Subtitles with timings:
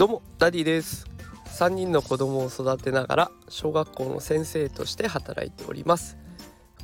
[0.00, 1.04] どうもダディです。
[1.58, 6.16] 3人の子供を育てながら小学校の先生として働いております。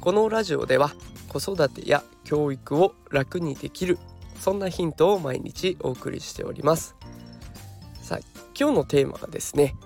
[0.01, 0.93] このラジオでは
[1.27, 3.99] 子育てや教育を楽にできる
[4.39, 6.95] そんなヒントを毎日お送りしております。
[8.03, 8.19] さあ
[8.55, 9.77] 今日のテーマはですね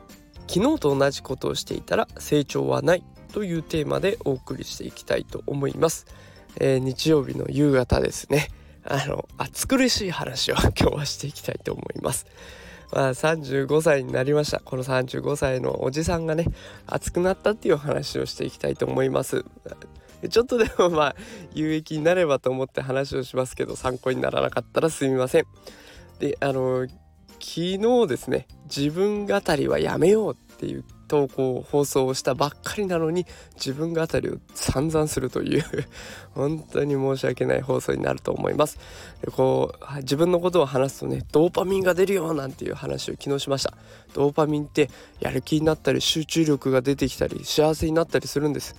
[0.48, 6.06] 昨日と同じことをしていたら成長はないというテーマでお送りしていきたいと思います、
[6.56, 8.48] えー、日曜日の夕方ですね。
[8.82, 12.26] あの暑苦しい話を今日はしていきたいと思います。
[12.92, 14.60] まあ、35歳になりました。
[14.60, 16.46] この35歳のおじさんがね
[16.86, 19.44] 熱くなったっていう話をしていきたいと思います。
[20.28, 21.16] ちょっとでもまあ
[21.54, 25.44] 有益になればと思って話をしますけど参考にならなかったらすみません。
[26.18, 26.86] であの
[27.38, 35.64] 昨日ですね自分語りはやめようっていう投稿放送をしたばっかりなのに自分語りを散々するという
[36.36, 38.78] 本当に申し訳ない放送になると思います。
[39.20, 43.74] でこう自分のことを話すとねドーパミンが出るよなんていう話を昨日しました。
[44.14, 44.88] ドーパミンって
[45.18, 48.76] やる気になったり集中力が出てきたり幸せになったりするんです。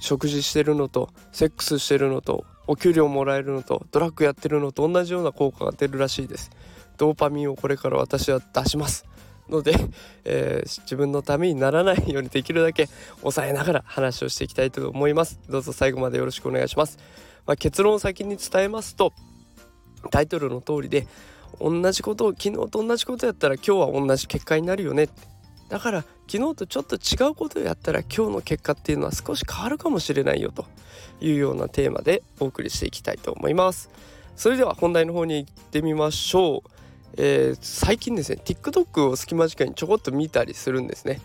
[0.00, 6.50] 食事してるのとセックスしてるのとお給料もらえるのとドラッグやってるのと同じような効果が出るらしいです。
[6.96, 9.04] ドーパミンをこれから私は出します。
[9.48, 9.74] ので、
[10.24, 12.88] えー、自分のためにならないようにできるだけ
[13.20, 15.40] 抑えながら話をしていきたいと思います。
[15.48, 16.98] どうぞ最後までよろしくお願いします、
[17.46, 19.12] まあ、結論を先に伝えますと
[20.10, 21.06] タイトルの通りで
[21.60, 25.08] 同じことを昨日と同じことやったら今日は同じ結果になるよね。
[25.68, 30.50] だから昨日とちょっと違うことをやったら今日の結果っていうのは少し変わるかもしれないよ。
[30.50, 30.66] と
[31.20, 33.90] いうようなテーマでお送りしていきたいと思います。
[34.36, 36.77] それでは本題の方に行ってみましょう。
[37.16, 41.20] えー、最近ですね TikTok を隙間時間にちょこっと見たりするんですね。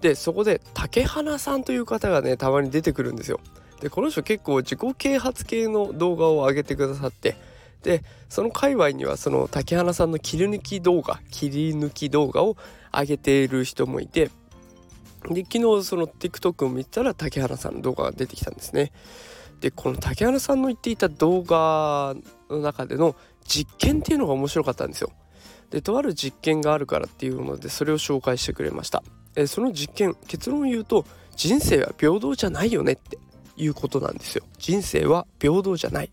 [0.00, 3.40] でそこで竹花さんという方がねたまに出てくるんですよ。
[3.80, 7.36] でこの人結構自己啓発系の動画を上げてくださって。
[7.82, 12.56] でその界隈にはその竹花さんの切り抜き動画切り抜き動画を
[12.92, 14.30] 上げている人もいて。
[15.28, 18.92] で昨日その TikTok を見たら竹原さんの動画が出てきたんですね。
[19.60, 22.14] でこの竹原さんの言っていた動画
[22.50, 23.16] の中での
[23.46, 25.12] 実験っていうのが面白かったんですよ。
[25.70, 29.02] でとある実験があるからっていうのでそれを紹介してくれました。
[29.34, 33.18] えその実験結論を言うと人生は平等じゃないよねって
[33.56, 34.44] いうことなんですよ。
[34.58, 36.10] 人生は平等じゃない。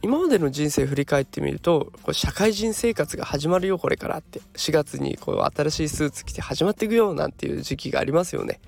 [0.00, 8.60] 今までの人生振り返ってみるとこれ社会人生活が始まるよこれからって4月にこう新しいスーツ着て始まっていくよなんていう時期がありますよね。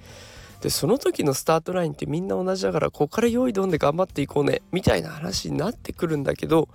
[0.61, 6.69] でその時のスタートラインってみんな同じだからここから用意どんで頑張っていこうねみたいな話になってくるんだけど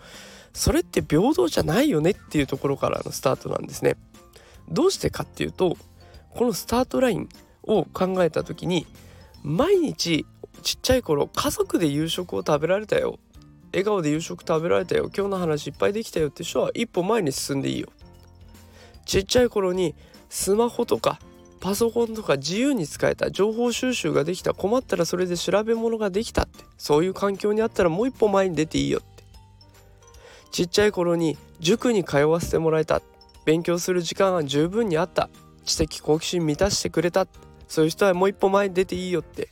[0.53, 3.97] それって平等じゃないよねっていうところからのスタートなんですね。
[4.69, 5.77] どうしてかっていうと
[6.33, 7.29] このスタートライン
[7.63, 8.87] を考えた時に
[9.43, 10.25] 毎日
[10.63, 13.19] ちっちゃい頃家族で夕食を食べられたよ。
[13.71, 15.11] 笑顔で夕食食べられたよ。
[15.15, 17.89] 今日の話いっぱいできたよって人は一歩前に進んでいいよ。
[19.05, 19.93] ちっちゃい頃に
[20.29, 21.19] スマホとか
[21.65, 26.63] パソコンとか自由に使えた情報収集ができた困ったらそれで調べ物ができたって。
[26.77, 29.23] そういう環境にあったらもう一歩前に出ていいよって。
[30.51, 33.01] ちっちゃい頃に塾に通わせてもらえた。
[33.45, 35.31] 勉強する時間は十分にあった。
[35.63, 37.25] 知的好奇心満たしてくれた
[37.67, 39.49] そういう人はもう一歩前に出ていいよって。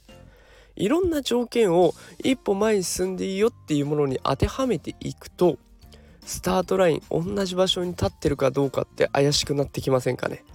[0.76, 5.58] いろんな条件を一歩前に進んでいいよっていうものに当てはめていくと
[6.24, 10.46] スタートライン同じ場所に立ってるかどうかって怪しくなってきませんかね。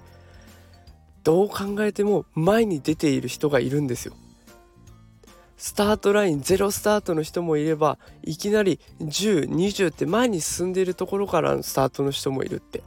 [1.28, 4.14] どう考えても前に出ている人がいるんですよ。
[5.58, 12.82] スタートラインゼロスタートの人もいればいきなり1020って前に進んでいるところからのスタートの人もいるって。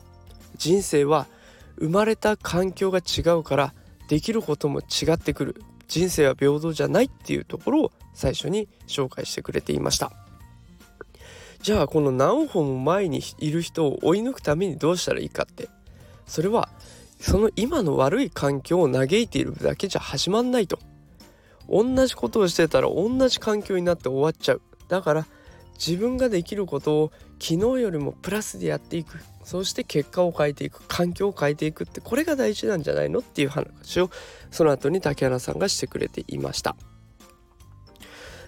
[0.58, 1.28] 人生は
[1.78, 3.76] 生まれた環境が違うから
[4.08, 5.62] できることも違ってくる。
[5.88, 10.12] 人生は平等じゃないっていうところを最初に紹介してくれていました。
[11.62, 15.70] じゃあこの何歩も前にいる人を追い抜くためにどうしたらいいかって。
[16.26, 16.70] それは
[17.22, 20.80] その今の悪い環境を嘆いているだけじゃ始まんないと。
[21.70, 24.62] 同じことをしてたら同じ環境になって終わっちゃう。
[24.88, 25.28] だから
[25.76, 29.20] 自分ができることを昨日よりもプラスでやっていく。
[29.44, 30.82] そして結果を変えていく。
[30.88, 34.10] 環境を変えていくってこれが大事なんじゃないのっていう話を
[34.50, 36.76] その後に竹原さんがしてくれていました。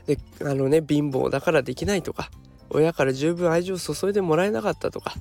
[0.07, 2.29] であのね貧乏だからできないとか
[2.69, 5.13] 親から十分愛情を注いでもらえなかったとか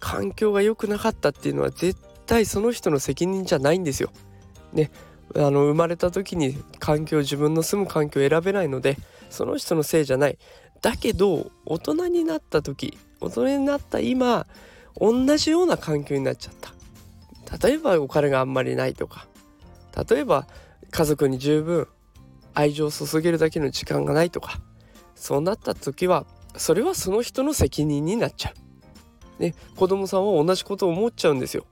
[0.00, 4.10] 環境が良くなかったっていうのは絶対その人の責任じゃないんですよ。
[4.72, 4.90] ね
[5.34, 8.96] あの生まれた時に環境自分の住む環境を選べないので
[9.28, 10.38] その人のせいじゃない。
[10.82, 14.46] だけど大人になった時大人になった今
[15.00, 16.76] 同じような環境になっちゃった。
[17.58, 19.26] 例えばお金があんまりないとか
[20.08, 20.46] 例えば
[20.90, 21.86] 家族に十分
[22.54, 24.60] 愛情を注げるだけの時間がないとか
[25.14, 26.26] そうなった時は
[26.56, 28.52] それはその人の責任になっちゃ
[29.38, 29.42] う。
[29.42, 31.66] ね子供さんは同じことを思っちゃうんですよ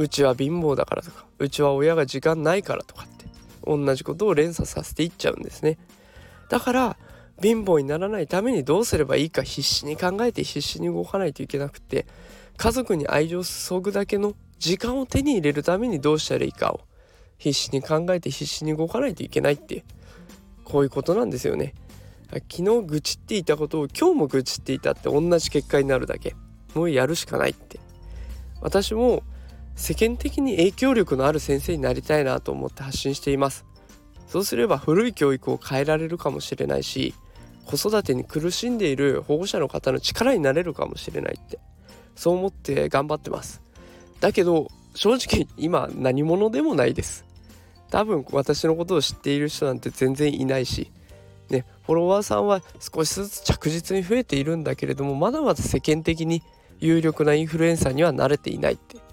[0.00, 3.26] うちは貧乏だからとかうちは親が時間ないからとかって
[3.62, 5.76] 同じことを連鎖させていっちゃうんですね。
[6.48, 6.96] だから
[7.42, 12.06] 貧乏にならないためにどうすればいいか必死に考えて必死に動かないといけなくて
[12.56, 16.80] 家族に愛情を注ぐだけの時間を手に入れるためにどうしたらいいかを
[17.36, 19.84] 必死に考えて必死に動かないといけないって
[20.64, 21.74] こういうことなんですよね。
[22.30, 26.34] 昨日愚痴っていたことを今日も愚痴っていたって同じ結果になるだけ。
[26.74, 27.80] もうやるしかないって。
[28.60, 29.22] 私も
[29.80, 33.64] 世間的に影響力のある先生になりたいなと思って発信しています。
[34.28, 37.14] そうすれば古い教育を変えられるかもしれないし
[37.64, 41.58] 子育てに苦しんでいる保護者の方の力になれるかもしれないって
[42.14, 43.62] そう思って頑張ってます。
[44.20, 47.24] だけど正直今何者でもないです。
[47.90, 50.92] 多分私のことを知っている人なんて全然いないし
[51.48, 56.42] ねフォロワーさんは少しずつ着実に増えているんだけれどもまだまだ世間的に
[56.80, 59.09] 有力なインフルエンサーには慣れていないって。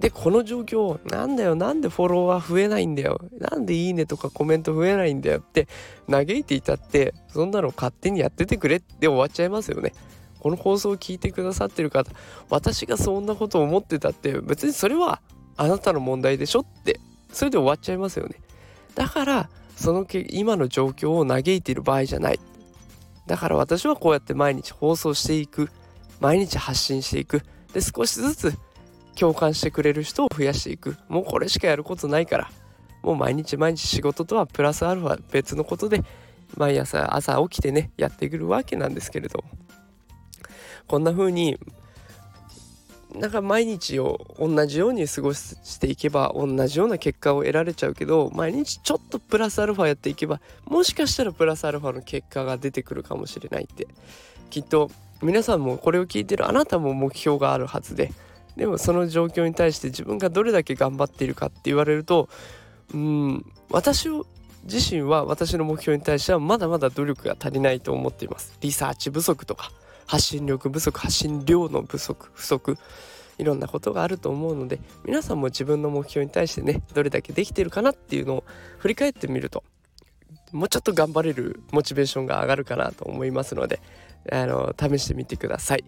[0.00, 3.20] でこの状況なんだよなんでフォロワー増えないんだよ。
[3.38, 5.68] なんでいいねとかコメント増えないんだよって
[6.10, 9.92] 嘆いていたってそんなの勝手にやっててくれって終わっちゃいますよね。
[10.40, 12.10] この放送を聞いてくださってる方
[12.48, 15.20] 私がそんなことを思ってたって別にそれは
[15.58, 16.98] あなたの問題でしょって
[17.30, 18.36] それで終わっちゃいますよね。
[18.94, 22.40] だからその今の状況を嘆いている場合じゃない。
[23.26, 25.68] だから私はこうやって毎日放送していく
[26.20, 27.42] 毎日発信していく。
[27.74, 28.54] で少しずつ
[29.20, 30.96] 共感してくれる人を増やしていく。
[31.08, 32.50] もうこれしかやることないから。
[33.02, 36.02] もう毎日毎日仕事とはプラスアルファ別のことで
[36.56, 39.42] 毎朝朝起きてねやってくるわけなんですけれど
[40.86, 41.58] こんな風に
[43.14, 53.88] なんか毎日を同じように過ごしていけば同じような結果を得られちゃうけど毎日ちょっとプラスアルファやっていけばもしかしたらプラスアルファの結果が出てくるかもしれないって。
[54.50, 54.90] きっと
[55.22, 58.12] 皆さんもこれを聞いてるあなたも目標があるはずで
[58.60, 62.28] でもその状況に対して自分がどれだけ頑張っているかって言われると
[62.92, 64.26] うん私を
[64.64, 69.72] 自身は私の目標に対してはまだまだ努力が足りないと思っていますリサーチ不足とか
[70.06, 72.76] 発信力不足発信量の不足不足
[73.38, 78.44] いろんなことがあると思うので皆さんも自分の目標に対してねどれだけできてるかなっていうのを
[78.76, 79.64] 振り返ってみると
[80.52, 83.80] もうちょっと頑張れるモチベーションが上がるかなと思いますので
[84.30, 85.84] あの試してみてください。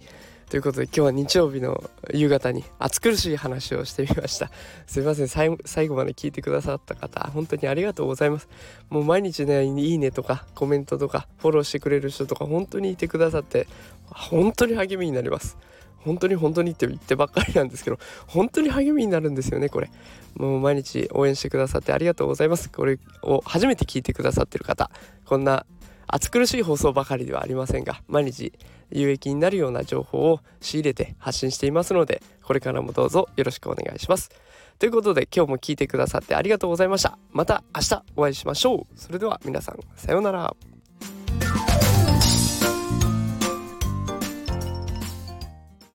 [0.53, 1.83] ということで今日は日曜日の
[2.13, 4.51] 夕方に暑苦しい話をしてみました。
[4.87, 5.29] すいません。
[5.29, 5.49] 最
[5.89, 8.51] 後まで聞いてくださった方本当にありがとうございます。
[8.91, 13.67] もう毎日ねいいねとかコメントとかフォローしてくれる人とか本当にいてくださって
[14.05, 15.57] 本当に励みになります。
[16.01, 19.91] 本当に本当にって言ってばっかりなんですけど本当に励みになるんですよねこれ。
[20.35, 22.69] もう毎日応援してくださってありがとうございます。
[22.71, 24.91] これを初めて聞いてくださってる方
[25.25, 25.65] こんな
[26.07, 28.53] 暑苦しい放送ばかりではありませんが毎日
[28.91, 34.31] 有益になるような情報を仕入れて発信していますのでこれからもどうぞよろしくお願いします。
[34.79, 37.19] ということで今日も聞いてくださってありがとうございました。
[37.31, 38.99] また明日お会いしましょう。
[38.99, 40.72] それでは皆さんさようなら。